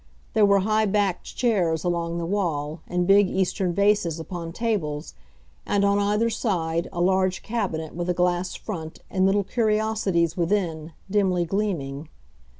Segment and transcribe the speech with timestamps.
[0.33, 5.13] There were high backed chairs along the wall and big Eastern vases upon tables,
[5.63, 10.93] and, on either side, a large cabinet with a glass front and little curiosities within,
[11.07, 12.09] dimly gleaming.